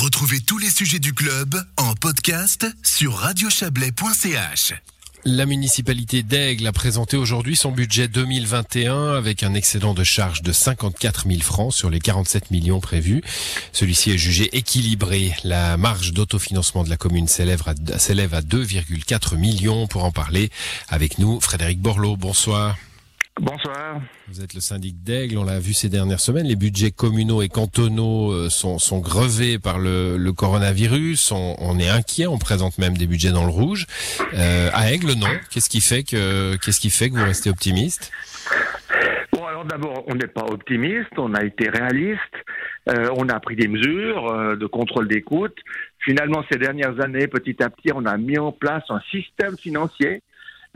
Retrouvez 0.00 0.40
tous 0.40 0.56
les 0.56 0.70
sujets 0.70 0.98
du 0.98 1.12
club 1.12 1.62
en 1.76 1.92
podcast 1.92 2.66
sur 2.82 3.16
radiochablais.ch. 3.16 4.72
La 5.26 5.44
municipalité 5.44 6.22
d'Aigle 6.22 6.66
a 6.66 6.72
présenté 6.72 7.18
aujourd'hui 7.18 7.54
son 7.54 7.70
budget 7.70 8.08
2021 8.08 9.12
avec 9.12 9.42
un 9.42 9.52
excédent 9.52 9.92
de 9.92 10.02
charge 10.02 10.40
de 10.40 10.52
54 10.52 11.28
000 11.28 11.42
francs 11.42 11.74
sur 11.74 11.90
les 11.90 11.98
47 11.98 12.50
millions 12.50 12.80
prévus. 12.80 13.22
Celui-ci 13.74 14.12
est 14.12 14.16
jugé 14.16 14.48
équilibré. 14.56 15.34
La 15.44 15.76
marge 15.76 16.14
d'autofinancement 16.14 16.82
de 16.82 16.88
la 16.88 16.96
commune 16.96 17.28
s'élève 17.28 17.62
à, 17.66 17.98
s'élève 17.98 18.32
à 18.32 18.40
2,4 18.40 19.36
millions. 19.36 19.86
Pour 19.86 20.04
en 20.04 20.12
parler 20.12 20.48
avec 20.88 21.18
nous, 21.18 21.42
Frédéric 21.42 21.78
Borloo, 21.78 22.16
bonsoir. 22.16 22.78
Bonsoir. 23.38 24.00
Vous 24.28 24.42
êtes 24.42 24.54
le 24.54 24.60
syndic 24.60 25.02
d'Aigle, 25.02 25.38
on 25.38 25.44
l'a 25.44 25.60
vu 25.60 25.72
ces 25.72 25.88
dernières 25.88 26.20
semaines. 26.20 26.46
Les 26.46 26.56
budgets 26.56 26.90
communaux 26.90 27.42
et 27.42 27.48
cantonaux 27.48 28.32
euh, 28.32 28.50
sont, 28.50 28.78
sont 28.78 28.98
grevés 28.98 29.58
par 29.58 29.78
le, 29.78 30.16
le 30.18 30.32
coronavirus. 30.32 31.32
On, 31.32 31.56
on, 31.58 31.78
est 31.78 31.88
inquiet, 31.88 32.26
on 32.26 32.38
présente 32.38 32.78
même 32.78 32.96
des 32.98 33.06
budgets 33.06 33.30
dans 33.30 33.44
le 33.44 33.50
rouge. 33.50 33.86
Euh, 34.34 34.68
à 34.74 34.92
Aigle, 34.92 35.12
non. 35.14 35.28
Qu'est-ce 35.50 35.70
qui 35.70 35.80
fait 35.80 36.02
que 36.02 36.56
qu'est-ce 36.56 36.80
qui 36.80 36.90
fait 36.90 37.08
que 37.08 37.14
vous 37.14 37.24
restez 37.24 37.48
optimiste? 37.48 38.10
Bon, 39.32 39.46
alors 39.46 39.64
d'abord, 39.64 40.04
on 40.08 40.14
n'est 40.16 40.26
pas 40.26 40.44
optimiste, 40.44 41.12
on 41.16 41.32
a 41.34 41.44
été 41.44 41.70
réaliste. 41.70 42.20
Euh, 42.88 43.08
on 43.16 43.28
a 43.28 43.38
pris 43.40 43.56
des 43.56 43.68
mesures 43.68 44.32
euh, 44.32 44.56
de 44.56 44.66
contrôle 44.66 45.06
d'écoute. 45.06 45.56
Finalement, 45.98 46.42
ces 46.50 46.58
dernières 46.58 47.00
années, 47.00 47.26
petit 47.26 47.62
à 47.62 47.70
petit, 47.70 47.90
on 47.94 48.04
a 48.06 48.16
mis 48.16 48.38
en 48.38 48.52
place 48.52 48.84
un 48.88 49.00
système 49.10 49.56
financier 49.56 50.22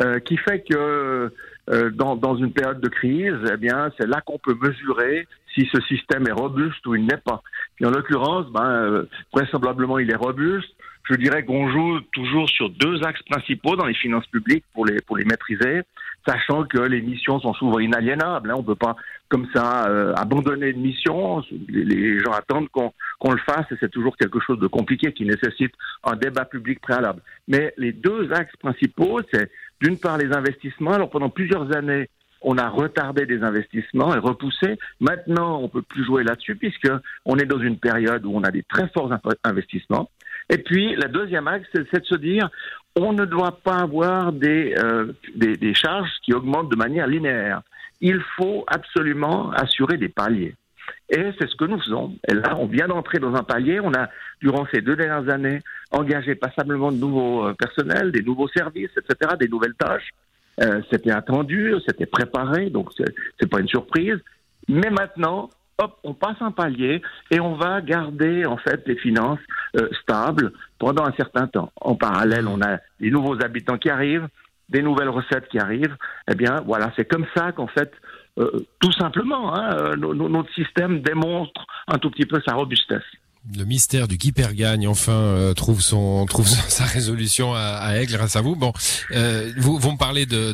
euh, 0.01 0.19
qui 0.19 0.37
fait 0.37 0.65
que 0.69 1.30
euh, 1.71 1.91
dans, 1.91 2.16
dans, 2.16 2.37
une 2.37 2.52
période 2.52 2.80
de 2.80 2.89
crise, 2.89 3.39
eh 3.51 3.57
bien, 3.57 3.91
c'est 3.98 4.07
là 4.07 4.21
qu'on 4.21 4.39
peut 4.39 4.57
mesurer 4.61 5.27
si 5.55 5.69
ce 5.73 5.80
système 5.83 6.27
est 6.27 6.33
robuste 6.33 6.85
ou 6.87 6.95
il 6.95 7.07
n'est 7.07 7.16
pas. 7.25 7.43
En 7.83 7.91
l'occurrence, 7.91 8.51
ben, 8.51 8.71
euh, 8.71 9.09
vraisemblablement, 9.33 9.99
il 9.99 10.11
est 10.11 10.16
robuste. 10.16 10.69
Je 11.09 11.15
dirais 11.15 11.45
qu'on 11.45 11.71
joue 11.71 12.01
toujours 12.12 12.49
sur 12.49 12.71
deux 12.71 13.02
axes 13.05 13.23
principaux 13.23 13.77
dans 13.77 13.87
les 13.87 13.95
finances 13.95 14.27
publiques 14.27 14.65
pour 14.74 14.85
les, 14.85 15.01
pour 15.02 15.16
les 15.16 15.24
maîtriser, 15.24 15.83
sachant 16.27 16.65
que 16.65 16.79
les 16.79 17.03
missions 17.03 17.41
sont 17.41 17.55
souvent 17.55 17.79
inaliénables. 17.79 18.51
Hein. 18.51 18.55
On 18.57 18.63
ne 18.63 18.67
peut 18.67 18.75
pas, 18.75 18.97
comme 19.29 19.47
ça, 19.55 19.89
euh, 19.89 20.15
abandonner 20.15 20.69
une 20.69 20.80
mission. 20.80 21.43
Les, 21.69 22.19
gens 22.21 22.33
attendent 22.33 22.69
qu'on 22.69 22.91
qu 23.21 23.30
le 23.30 23.39
fasse 23.39 23.67
et 23.71 23.77
c'est 23.80 23.91
toujours 23.91 24.17
quelque 24.17 24.41
chose 24.41 24.59
de 24.59 24.67
compliqué 24.67 25.13
qui 25.13 25.25
nécessite 25.25 25.73
un 26.02 26.17
débat 26.17 26.45
public 26.45 26.80
préalable. 26.80 27.23
Mais 27.49 27.75
les 27.77 27.93
deux 27.93 28.33
axes 28.33 28.57
principaux, 28.57 29.21
c'est 29.33 29.51
d'une 29.80 29.99
part 29.99 30.19
les 30.19 30.33
investissements. 30.33 30.93
Alors 30.93 31.11
pendant 31.11 31.30
plusieurs 31.30 31.75
années, 31.77 32.09
on 32.45 32.59
a 32.59 32.69
retardé 32.69 33.27
des 33.27 33.43
investissements 33.43 34.15
et 34.15 34.19
repoussé. 34.19 34.79
Maintenant, 35.01 35.61
on 35.61 35.69
peut 35.69 35.83
plus 35.83 36.05
jouer 36.05 36.23
là-dessus 36.25 36.57
puisque 36.57 36.91
on 37.25 37.37
est 37.37 37.47
dans 37.47 37.59
une 37.59 37.79
période 37.79 38.25
où 38.27 38.33
on 38.35 38.43
a 38.43 38.51
des 38.51 38.63
très 38.63 38.89
forts 38.89 39.11
investissements. 39.45 40.11
Et 40.50 40.59
puis, 40.59 40.95
la 40.96 41.09
deuxième 41.09 41.48
axe, 41.48 41.68
c'est 41.73 42.00
de 42.00 42.06
se 42.06 42.16
dire, 42.16 42.48
on 42.96 43.12
ne 43.12 43.24
doit 43.24 43.59
pas 43.62 43.78
avoir 43.78 44.32
des, 44.32 44.74
euh, 44.78 45.12
des, 45.34 45.56
des 45.56 45.74
charges 45.74 46.10
qui 46.23 46.32
augmentent 46.32 46.70
de 46.70 46.76
manière 46.76 47.06
linéaire. 47.06 47.62
Il 48.00 48.20
faut 48.37 48.65
absolument 48.66 49.50
assurer 49.52 49.96
des 49.96 50.09
paliers. 50.09 50.54
Et 51.10 51.30
c'est 51.38 51.48
ce 51.48 51.56
que 51.56 51.65
nous 51.65 51.80
faisons. 51.80 52.16
Et 52.28 52.34
là, 52.34 52.56
on 52.59 52.66
vient 52.66 52.88
d'entrer 52.88 53.18
dans 53.18 53.34
un 53.34 53.42
palier. 53.42 53.80
On 53.80 53.92
a, 53.95 54.09
durant 54.40 54.66
ces 54.72 54.80
deux 54.80 54.96
dernières 54.96 55.32
années, 55.32 55.60
engagé 55.90 56.34
passablement 56.34 56.92
de 56.92 56.96
nouveaux 56.96 57.46
euh, 57.46 57.54
personnels, 57.54 58.10
des 58.12 58.22
nouveaux 58.22 58.48
services, 58.48 58.90
etc., 58.96 59.34
des 59.38 59.48
nouvelles 59.48 59.74
tâches. 59.74 60.10
Euh, 60.62 60.80
c'était 60.90 61.10
attendu, 61.10 61.74
c'était 61.87 62.06
préparé, 62.06 62.70
donc 62.70 62.90
c'est 62.96 63.50
pas 63.50 63.60
une 63.60 63.68
surprise. 63.68 64.19
Mais 64.69 64.88
maintenant, 64.91 65.50
hop, 65.78 65.99
on 66.05 66.15
passe 66.15 66.41
un 66.41 66.50
palier 66.50 67.03
et 67.31 67.41
on 67.41 67.55
va 67.55 67.81
garder 67.81 68.47
en 68.47 68.56
fait 68.56 68.87
les 68.87 68.97
finances 68.97 69.41
euh, 69.77 69.89
stables 70.03 70.53
pendant 70.78 71.05
un 71.05 71.12
certain 71.12 71.47
temps. 71.47 71.72
En 71.81 71.94
parallèle, 71.94 72.49
on 72.49 72.61
a 72.62 72.78
les 73.00 73.11
nouveaux 73.11 73.43
habitants 73.43 73.78
qui 73.78 73.91
arrivent, 73.91 74.28
des 74.69 74.83
nouvelles 74.83 75.09
recettes 75.09 75.49
qui 75.49 75.59
arrivent. 75.59 75.97
Eh 76.31 76.34
bien, 76.34 76.62
voilà, 76.65 76.93
c'est 76.97 77.11
comme 77.11 77.27
ça 77.37 77.53
qu'en 77.53 77.67
fait, 77.67 77.93
euh, 78.39 78.67
tout 78.81 78.93
simplement, 78.93 79.55
hein, 79.57 79.97
notre 79.97 80.53
système 80.55 81.01
démontre 81.01 81.67
un 81.89 81.99
tout 81.99 82.11
petit 82.11 82.27
peu 82.27 82.41
sa 82.47 82.55
robustesse 82.55 83.05
le 83.53 83.65
mystère 83.65 84.09
du 84.09 84.16
qui 84.16 84.32
perd 84.32 84.55
gagne 84.55 84.88
enfin 84.88 85.12
euh, 85.12 85.55
trouve 85.55 85.82
son 85.82 86.25
trouve 86.27 86.49
sa 86.69 86.84
résolution 86.84 87.55
à, 87.55 87.60
à 87.60 87.97
Aigle 87.97 88.15
grâce 88.15 88.37
à 88.37 88.41
vous. 88.41 88.56
Bon, 88.56 88.72
euh, 89.10 89.53
vous, 89.59 89.78
vous 89.78 89.93
me 89.93 89.99
parlez 89.99 90.27
de 90.27 90.53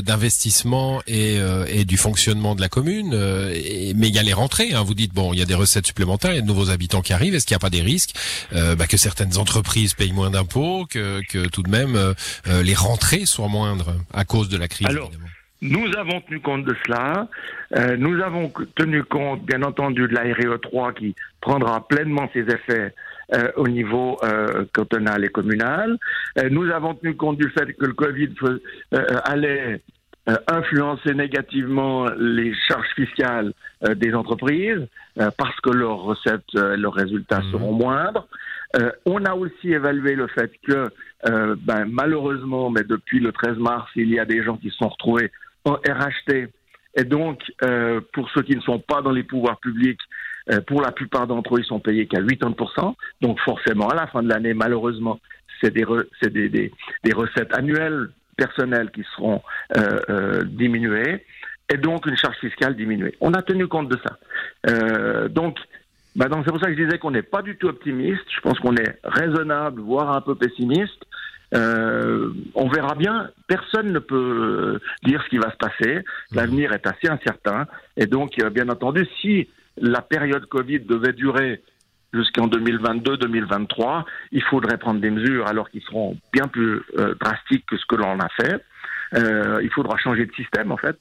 d'investissement 0.00 0.98
de, 0.98 1.12
et, 1.12 1.38
euh, 1.38 1.64
et 1.68 1.84
du 1.84 1.96
fonctionnement 1.96 2.54
de 2.54 2.60
la 2.60 2.68
commune, 2.68 3.12
euh, 3.14 3.52
et, 3.54 3.94
mais 3.94 4.08
il 4.08 4.14
y 4.14 4.18
a 4.18 4.22
les 4.22 4.32
rentrées. 4.32 4.72
Hein. 4.74 4.82
Vous 4.82 4.94
dites 4.94 5.14
bon, 5.14 5.32
il 5.32 5.38
y 5.38 5.42
a 5.42 5.46
des 5.46 5.54
recettes 5.54 5.86
supplémentaires, 5.86 6.32
il 6.32 6.36
y 6.36 6.38
a 6.38 6.42
de 6.42 6.46
nouveaux 6.46 6.70
habitants 6.70 7.02
qui 7.02 7.12
arrivent. 7.12 7.34
Est-ce 7.34 7.46
qu'il 7.46 7.54
n'y 7.54 7.60
a 7.60 7.60
pas 7.60 7.70
des 7.70 7.82
risques 7.82 8.14
euh, 8.52 8.76
bah, 8.76 8.86
que 8.86 8.96
certaines 8.96 9.38
entreprises 9.38 9.94
payent 9.94 10.12
moins 10.12 10.30
d'impôts, 10.30 10.86
que, 10.86 11.22
que 11.28 11.46
tout 11.46 11.62
de 11.62 11.70
même 11.70 12.14
les 12.46 12.74
rentrées 12.74 13.26
soient 13.26 13.48
moindres 13.48 13.94
à 14.12 14.24
cause 14.24 14.48
de 14.48 14.56
la 14.56 14.68
crise 14.68 14.88
Alors... 14.88 15.08
Évidemment? 15.08 15.30
Nous 15.62 15.86
avons 15.96 16.20
tenu 16.20 16.40
compte 16.40 16.64
de 16.64 16.76
cela. 16.84 17.28
Euh, 17.76 17.96
nous 17.96 18.22
avons 18.22 18.52
tenu 18.74 19.02
compte, 19.04 19.44
bien 19.44 19.62
entendu, 19.62 20.06
de 20.06 20.14
la 20.14 20.24
RE3 20.24 20.94
qui 20.94 21.14
prendra 21.40 21.86
pleinement 21.86 22.28
ses 22.32 22.40
effets 22.40 22.94
euh, 23.34 23.50
au 23.56 23.66
niveau 23.66 24.18
euh, 24.22 24.66
cantonal 24.74 25.24
et 25.24 25.28
communal. 25.28 25.96
Nous 26.50 26.70
avons 26.70 26.94
tenu 26.94 27.16
compte 27.16 27.38
du 27.38 27.48
fait 27.50 27.72
que 27.72 27.86
le 27.86 27.94
Covid 27.94 28.34
allait 29.24 29.80
influencer 30.48 31.14
négativement 31.14 32.06
les 32.18 32.52
charges 32.68 32.92
fiscales 32.96 33.52
des 33.94 34.12
entreprises 34.12 34.86
parce 35.14 35.58
que 35.62 35.70
leurs 35.70 36.02
recettes, 36.02 36.52
leurs 36.52 36.94
résultats 36.94 37.40
mmh. 37.40 37.52
seront 37.52 37.72
moindres. 37.72 38.26
on 39.06 39.24
a 39.24 39.34
aussi 39.34 39.72
évalué 39.72 40.16
le 40.16 40.26
fait 40.26 40.50
que, 40.66 40.88
ben, 41.24 41.86
malheureusement, 41.88 42.70
mais 42.70 42.82
depuis 42.82 43.20
le 43.20 43.30
13 43.30 43.58
mars, 43.58 43.88
il 43.94 44.10
y 44.10 44.18
a 44.18 44.24
des 44.24 44.42
gens 44.42 44.56
qui 44.56 44.70
se 44.70 44.76
sont 44.76 44.88
retrouvés 44.88 45.30
en 45.66 45.74
RHT. 45.74 46.48
Et 46.98 47.04
donc, 47.04 47.40
euh, 47.62 48.00
pour 48.12 48.30
ceux 48.30 48.42
qui 48.42 48.56
ne 48.56 48.60
sont 48.62 48.78
pas 48.78 49.02
dans 49.02 49.12
les 49.12 49.22
pouvoirs 49.22 49.58
publics, 49.60 50.00
euh, 50.50 50.60
pour 50.60 50.80
la 50.80 50.92
plupart 50.92 51.26
d'entre 51.26 51.56
eux, 51.56 51.60
ils 51.60 51.66
sont 51.66 51.80
payés 51.80 52.06
qu'à 52.06 52.20
80%. 52.20 52.94
Donc, 53.20 53.38
forcément, 53.40 53.88
à 53.88 53.94
la 53.94 54.06
fin 54.06 54.22
de 54.22 54.28
l'année, 54.28 54.54
malheureusement, 54.54 55.20
c'est 55.60 55.74
des, 55.74 55.84
re, 55.84 56.04
des, 56.22 56.48
des, 56.48 56.72
recettes 57.14 57.54
annuelles 57.54 58.08
personnelles 58.36 58.90
qui 58.90 59.02
seront 59.14 59.42
euh, 59.76 60.42
diminuées 60.44 61.24
et 61.72 61.76
donc 61.76 62.06
une 62.06 62.16
charge 62.16 62.36
fiscale 62.36 62.76
diminuée. 62.76 63.16
On 63.20 63.32
a 63.32 63.42
tenu 63.42 63.66
compte 63.66 63.88
de 63.88 63.98
ça. 64.06 64.18
Euh, 64.70 65.28
donc, 65.28 65.58
bah 66.14 66.26
c'est 66.30 66.50
pour 66.50 66.60
ça 66.60 66.66
que 66.66 66.76
je 66.76 66.84
disais 66.84 66.98
qu'on 66.98 67.10
n'est 67.10 67.22
pas 67.22 67.42
du 67.42 67.56
tout 67.56 67.68
optimiste. 67.68 68.24
Je 68.34 68.40
pense 68.40 68.58
qu'on 68.60 68.76
est 68.76 68.98
raisonnable, 69.04 69.80
voire 69.82 70.16
un 70.16 70.20
peu 70.20 70.34
pessimiste. 70.34 71.04
Euh, 71.54 72.32
on 72.54 72.68
verra 72.68 72.94
bien. 72.94 73.30
Personne 73.46 73.92
ne 73.92 73.98
peut 73.98 74.80
dire 75.04 75.22
ce 75.22 75.28
qui 75.28 75.38
va 75.38 75.50
se 75.50 75.56
passer. 75.56 76.00
L'avenir 76.32 76.72
est 76.72 76.86
assez 76.86 77.08
incertain. 77.08 77.66
Et 77.96 78.06
donc, 78.06 78.38
euh, 78.40 78.50
bien 78.50 78.68
entendu, 78.68 79.06
si 79.20 79.48
la 79.76 80.02
période 80.02 80.46
Covid 80.46 80.80
devait 80.80 81.12
durer 81.12 81.62
jusqu'en 82.12 82.48
2022-2023, 82.48 84.04
il 84.32 84.42
faudrait 84.42 84.78
prendre 84.78 85.00
des 85.00 85.10
mesures 85.10 85.46
alors 85.46 85.70
qu'ils 85.70 85.82
seront 85.82 86.16
bien 86.32 86.48
plus 86.48 86.80
euh, 86.98 87.14
drastiques 87.20 87.66
que 87.66 87.76
ce 87.76 87.86
que 87.86 87.96
l'on 87.96 88.18
a 88.20 88.28
fait. 88.40 88.62
Euh, 89.14 89.60
il 89.62 89.70
faudra 89.70 89.96
changer 89.98 90.26
de 90.26 90.32
système, 90.32 90.72
en 90.72 90.76
fait. 90.76 90.96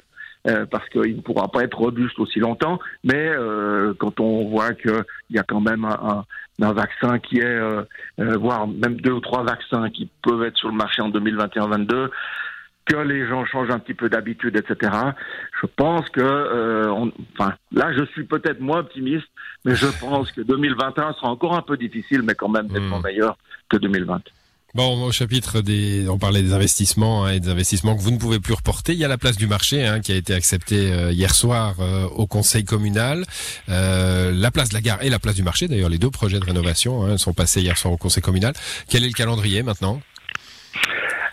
Euh, 0.47 0.67
parce 0.67 0.87
qu'il 0.89 1.15
ne 1.15 1.21
pourra 1.21 1.47
pas 1.47 1.63
être 1.63 1.75
robuste 1.75 2.19
aussi 2.19 2.39
longtemps. 2.39 2.79
Mais 3.03 3.29
euh, 3.29 3.95
quand 3.97 4.19
on 4.19 4.47
voit 4.47 4.73
qu'il 4.73 5.03
y 5.31 5.39
a 5.39 5.43
quand 5.43 5.61
même 5.61 5.85
un, 5.85 6.23
un, 6.61 6.67
un 6.67 6.73
vaccin 6.73 7.19
qui 7.19 7.39
est, 7.39 7.45
euh, 7.45 7.83
euh, 8.19 8.37
voire 8.37 8.67
même 8.67 8.99
deux 9.01 9.11
ou 9.11 9.19
trois 9.19 9.43
vaccins 9.43 9.89
qui 9.89 10.09
peuvent 10.21 10.43
être 10.43 10.57
sur 10.57 10.69
le 10.69 10.75
marché 10.75 11.01
en 11.01 11.09
2021-22, 11.09 12.09
que 12.85 12.97
les 12.97 13.27
gens 13.27 13.45
changent 13.45 13.71
un 13.71 13.79
petit 13.79 13.95
peu 13.95 14.09
d'habitude, 14.09 14.55
etc. 14.55 14.91
Je 15.61 15.67
pense 15.67 16.07
que, 16.09 16.21
euh, 16.21 16.91
on, 16.91 17.11
enfin, 17.33 17.53
là, 17.71 17.91
je 17.97 18.05
suis 18.05 18.25
peut-être 18.25 18.59
moins 18.59 18.79
optimiste, 18.79 19.27
mais 19.65 19.75
je 19.75 19.87
pense 19.99 20.31
que 20.31 20.41
2021 20.41 21.13
sera 21.13 21.29
encore 21.29 21.55
un 21.55 21.63
peu 21.63 21.77
difficile, 21.77 22.21
mais 22.21 22.35
quand 22.35 22.49
même 22.49 22.67
nettement 22.67 22.99
mmh. 22.99 23.03
meilleur 23.03 23.37
que 23.69 23.77
2020. 23.77 24.21
Bon, 24.75 25.05
au 25.05 25.11
chapitre 25.13 25.61
des, 25.61 26.05
on 26.09 26.17
parlait 26.17 26.41
des 26.41 26.53
investissements 26.53 27.23
hein, 27.23 27.31
et 27.31 27.39
des 27.39 27.47
investissements 27.47 27.95
que 27.95 28.01
vous 28.01 28.11
ne 28.11 28.17
pouvez 28.17 28.41
plus 28.41 28.53
reporter. 28.53 28.91
Il 28.91 28.99
y 28.99 29.05
a 29.05 29.07
la 29.07 29.17
place 29.17 29.37
du 29.37 29.47
marché 29.47 29.87
hein, 29.87 30.01
qui 30.01 30.11
a 30.11 30.15
été 30.15 30.33
acceptée 30.33 30.91
euh, 30.91 31.13
hier 31.13 31.33
soir 31.33 31.75
euh, 31.79 32.03
au 32.13 32.27
conseil 32.27 32.65
communal. 32.65 33.23
Euh, 33.69 34.33
la 34.33 34.51
place 34.51 34.67
de 34.67 34.73
la 34.73 34.81
gare 34.81 35.01
et 35.01 35.09
la 35.09 35.17
place 35.17 35.35
du 35.35 35.43
marché, 35.43 35.69
d'ailleurs, 35.69 35.87
les 35.87 35.97
deux 35.97 36.11
projets 36.11 36.41
de 36.41 36.43
rénovation 36.43 37.05
hein, 37.05 37.17
sont 37.17 37.31
passés 37.31 37.61
hier 37.61 37.77
soir 37.77 37.93
au 37.93 37.97
conseil 37.97 38.21
communal. 38.21 38.51
Quel 38.89 39.05
est 39.05 39.07
le 39.07 39.13
calendrier 39.13 39.63
maintenant? 39.63 40.01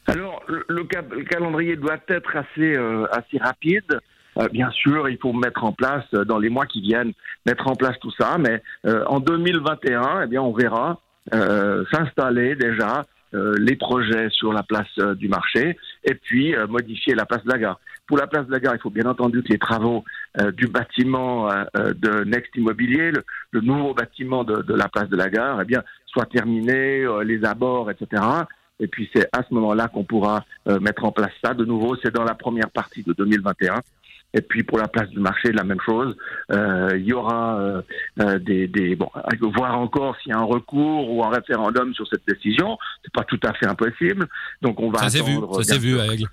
Alors, 0.07 0.41
le, 0.47 0.65
le, 0.69 0.87
le, 1.11 1.25
calendrier 1.25 1.75
doit 1.75 1.99
être 2.07 2.37
assez 2.37 2.77
euh, 2.77 3.07
assez 3.11 3.39
rapide. 3.39 3.99
Euh, 4.39 4.47
bien 4.53 4.71
sûr, 4.71 5.09
il 5.09 5.19
faut 5.19 5.33
mettre 5.33 5.65
en 5.65 5.73
place 5.73 6.09
dans 6.13 6.39
les 6.39 6.49
mois 6.49 6.67
qui 6.67 6.81
viennent, 6.81 7.13
mettre 7.45 7.67
en 7.67 7.75
place 7.75 7.97
tout 8.01 8.13
ça. 8.17 8.39
Mais 8.39 8.63
en 8.85 9.19
2021, 9.19 10.23
eh 10.23 10.27
bien, 10.29 10.43
on 10.43 10.53
verra 10.53 11.01
s'installer 11.91 12.55
déjà 12.55 12.99
euh, 13.01 13.03
les 13.33 13.77
projets 13.77 14.29
sur 14.31 14.53
la 14.53 14.63
place 14.63 14.89
euh, 14.99 15.15
du 15.15 15.29
marché 15.29 15.79
et 16.05 16.15
puis 16.15 16.55
euh, 16.55 16.67
modifier 16.67 17.15
la 17.15 17.27
place 17.27 17.45
de 17.45 17.51
la 17.51 17.59
gare. 17.59 17.81
Pour 18.07 18.19
la 18.19 18.27
place 18.27 18.47
de 18.47 18.53
la 18.53 18.61
gare, 18.61 18.75
il 18.75 18.81
faut 18.81 18.91
bien 18.91 19.07
entendu 19.07 19.43
que 19.43 19.49
les 19.49 19.59
travaux 19.59 20.05
du 20.55 20.67
bâtiment 20.67 21.49
de 21.49 22.25
Next 22.25 22.55
Immobilier, 22.57 23.13
le, 23.53 23.61
nouveau 23.61 23.95
bâtiment 23.95 24.45
de, 24.45 24.61
de, 24.61 24.75
la 24.75 24.89
place 24.89 25.09
de 25.09 25.17
la 25.17 25.31
gare, 25.31 25.63
eh 25.63 25.65
bien, 25.65 25.83
soient 26.07 26.27
terminés, 26.27 27.07
les 27.25 27.45
abords, 27.45 27.91
etc. 27.91 28.23
Et 28.81 28.89
puis 28.89 29.09
c'est 29.15 29.29
à 29.33 29.45
ce 29.49 29.55
moment-là 29.55 29.89
qu'on 29.89 30.05
pourra 30.05 30.45
mettre 30.81 31.05
en 31.05 31.13
place 31.13 31.31
ça. 31.43 31.55
De 31.55 31.65
nouveau, 31.65 31.97
c'est 32.03 32.13
dans 32.13 32.25
la 32.25 32.35
première 32.35 32.71
partie 32.71 33.03
de 33.03 33.13
2021. 33.13 33.81
Et 34.35 34.41
puis 34.41 34.63
pour 34.63 34.79
la 34.79 34.89
place 34.89 35.09
du 35.11 35.21
marché, 35.21 35.53
la 35.53 35.65
même 35.65 35.81
chose. 35.85 36.17
Euh, 36.51 36.91
il 36.97 37.05
y 37.05 37.13
aura 37.13 37.59
euh, 37.59 37.83
euh, 38.21 38.39
des, 38.39 38.67
des 38.67 38.97
bon, 38.97 39.11
voir 39.55 39.79
encore 39.79 40.17
s'il 40.19 40.31
y 40.31 40.35
a 40.35 40.39
un 40.39 40.45
recours 40.45 41.11
ou 41.11 41.25
un 41.25 41.31
référendum 41.31 41.95
sur 41.95 42.07
cette 42.09 42.27
décision. 42.27 42.79
C'est 43.03 43.13
pas 43.13 43.25
tout 43.25 43.41
à 43.45 43.53
fait 43.53 43.67
impossible. 43.67 44.27
Donc 44.63 44.81
on 44.81 44.91
va 44.91 44.99
ça 45.09 45.19
attendre. 45.19 45.59
Vu, 45.59 45.65
ça 45.65 45.75
s'est 45.75 45.79
vu 45.79 45.99
Aigle. 45.99 46.29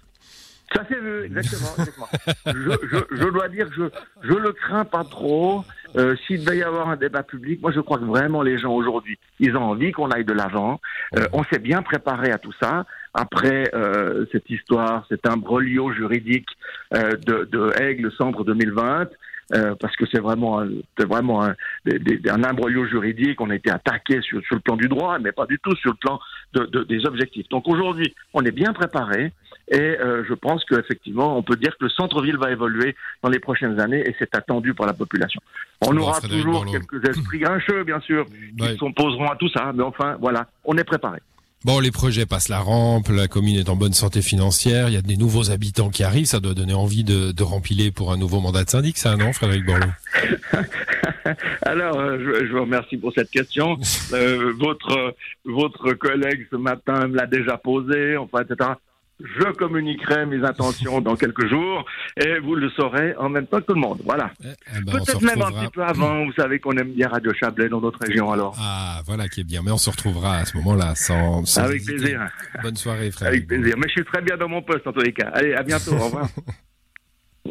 Ça 0.73 0.85
s'est 0.87 0.99
vu, 0.99 1.23
exactement. 1.25 1.69
exactement. 1.77 2.07
je, 2.45 2.87
je, 2.91 3.15
je, 3.17 3.29
dois 3.29 3.49
dire 3.49 3.67
que 3.69 3.75
je, 3.75 3.83
je 4.21 4.33
le 4.33 4.51
crains 4.51 4.85
pas 4.85 5.03
trop. 5.03 5.65
Euh, 5.95 6.15
S'il 6.27 6.45
devait 6.45 6.59
y 6.59 6.63
avoir 6.63 6.89
un 6.89 6.95
débat 6.95 7.23
public, 7.23 7.61
moi 7.61 7.71
je 7.71 7.79
crois 7.79 7.97
que 7.97 8.03
vraiment 8.03 8.43
les 8.43 8.59
gens 8.59 8.73
aujourd'hui, 8.73 9.17
ils 9.39 9.55
ont 9.57 9.63
envie 9.63 9.91
qu'on 9.91 10.11
aille 10.11 10.25
de 10.25 10.33
l'avant. 10.33 10.79
Euh, 11.17 11.27
on 11.33 11.43
s'est 11.45 11.59
bien 11.59 11.81
préparé 11.81 12.31
à 12.31 12.37
tout 12.37 12.53
ça. 12.61 12.85
Après 13.15 13.71
euh, 13.73 14.25
cette 14.31 14.47
histoire, 14.51 15.05
cet 15.09 15.25
imbroglio 15.25 15.91
juridique 15.91 16.47
de, 16.91 17.47
de 17.51 17.81
Aigle 17.81 18.11
Centre 18.13 18.43
2020, 18.43 19.09
euh, 19.51 19.73
parce 19.79 19.95
que 19.95 20.05
c'est 20.11 20.19
vraiment, 20.19 20.63
c'est 20.97 21.07
vraiment 21.07 21.43
un, 21.43 21.55
un 21.87 22.43
imbroglio 22.43 22.85
juridique. 22.85 23.41
On 23.41 23.49
a 23.49 23.55
été 23.55 23.71
attaqué 23.71 24.21
sur, 24.21 24.41
sur, 24.43 24.55
le 24.55 24.61
plan 24.61 24.75
du 24.75 24.87
droit, 24.87 25.17
mais 25.17 25.31
pas 25.31 25.47
du 25.47 25.57
tout 25.59 25.75
sur 25.75 25.91
le 25.91 25.97
plan 25.97 26.19
de, 26.53 26.65
de, 26.65 26.83
des 26.83 27.05
objectifs. 27.05 27.49
Donc 27.49 27.67
aujourd'hui, 27.67 28.13
on 28.33 28.43
est 28.43 28.51
bien 28.51 28.73
préparé. 28.73 29.31
Et 29.71 29.79
euh, 29.79 30.23
je 30.27 30.33
pense 30.33 30.65
qu'effectivement, 30.65 31.37
on 31.37 31.43
peut 31.43 31.55
dire 31.55 31.77
que 31.77 31.85
le 31.85 31.89
centre-ville 31.89 32.37
va 32.37 32.51
évoluer 32.51 32.95
dans 33.21 33.29
les 33.29 33.39
prochaines 33.39 33.79
années 33.79 34.01
et 34.03 34.15
c'est 34.17 34.35
attendu 34.35 34.73
par 34.73 34.87
la 34.87 34.93
population. 34.93 35.41
On 35.81 35.95
aura 35.97 36.19
toujours 36.21 36.65
quelques 36.65 37.07
esprits 37.07 37.39
grincheux, 37.39 37.83
bien 37.83 37.99
sûr, 38.01 38.25
qui 38.25 38.77
s'opposeront 38.77 39.29
à 39.29 39.35
tout 39.35 39.49
ça, 39.49 39.71
mais 39.73 39.83
enfin, 39.83 40.17
voilà, 40.19 40.47
on 40.65 40.75
est 40.77 40.83
préparé. 40.83 41.19
Bon, 41.65 41.81
les 41.81 41.91
projets 41.91 42.25
passent 42.25 42.47
la 42.47 42.59
rampe, 42.59 43.09
la 43.09 43.27
commune 43.27 43.57
est 43.57 43.67
en 43.67 43.75
bonne 43.75 43.91
santé 43.91 44.21
financière, 44.21 44.87
il 44.87 44.93
y 44.93 44.97
a 44.97 45.01
des 45.01 45.17
nouveaux 45.17 45.51
habitants 45.51 45.89
qui 45.89 46.03
arrivent, 46.03 46.25
ça 46.25 46.39
doit 46.39 46.53
donner 46.53 46.73
envie 46.73 47.03
de, 47.03 47.33
de 47.33 47.43
rempiler 47.43 47.91
pour 47.91 48.13
un 48.13 48.17
nouveau 48.17 48.39
mandat 48.39 48.63
de 48.63 48.69
syndic, 48.69 48.97
ça, 48.97 49.17
non, 49.17 49.33
Frédéric 49.33 49.65
Borloo? 49.65 49.91
Alors, 51.63 51.99
euh, 51.99 52.17
je, 52.17 52.45
je, 52.47 52.51
vous 52.53 52.61
remercie 52.61 52.95
pour 52.95 53.11
cette 53.13 53.29
question. 53.29 53.77
Euh, 54.13 54.53
votre 54.57 55.13
votre 55.43 55.93
collègue 55.93 56.47
ce 56.49 56.55
matin 56.55 57.07
me 57.07 57.17
l'a 57.17 57.27
déjà 57.27 57.57
posé, 57.57 58.15
enfin, 58.15 58.41
etc 58.41 58.71
je 59.19 59.51
communiquerai 59.53 60.25
mes 60.25 60.43
intentions 60.45 61.01
dans 61.01 61.15
quelques 61.15 61.47
jours 61.47 61.85
et 62.15 62.39
vous 62.39 62.55
le 62.55 62.69
saurez 62.69 63.15
en 63.17 63.29
même 63.29 63.47
temps 63.47 63.59
que 63.59 63.65
tout 63.65 63.73
le 63.73 63.81
monde. 63.81 64.01
Voilà. 64.05 64.31
Eh, 64.43 64.47
eh 64.47 64.81
ben, 64.81 64.93
Peut-être 64.93 65.21
même 65.21 65.41
un 65.41 65.51
petit 65.51 65.71
peu 65.71 65.83
avant. 65.83 66.25
Vous 66.25 66.33
savez 66.33 66.59
qu'on 66.59 66.77
aime 66.77 66.91
bien 66.91 67.09
Radio 67.09 67.33
Chablais 67.33 67.69
dans 67.69 67.81
notre 67.81 67.99
région 67.99 68.31
alors. 68.31 68.55
Ah, 68.59 69.01
voilà 69.05 69.27
qui 69.27 69.41
est 69.41 69.43
bien. 69.43 69.61
Mais 69.63 69.71
on 69.71 69.77
se 69.77 69.89
retrouvera 69.89 70.37
à 70.37 70.45
ce 70.45 70.55
moment-là 70.57 70.95
sans, 70.95 71.45
sans 71.45 71.63
Avec 71.63 71.83
plaisir. 71.83 72.27
Bonne 72.63 72.77
soirée, 72.77 73.11
frère. 73.11 73.29
Avec 73.29 73.47
plaisir. 73.47 73.75
Mais 73.77 73.87
je 73.87 73.93
suis 73.93 74.05
très 74.05 74.21
bien 74.21 74.37
dans 74.37 74.49
mon 74.49 74.61
poste 74.61 74.87
en 74.87 74.93
tous 74.93 75.01
les 75.01 75.13
cas. 75.13 75.29
Allez, 75.33 75.53
à 75.53 75.63
bientôt. 75.63 75.93
au 75.93 76.05
revoir. 76.05 76.29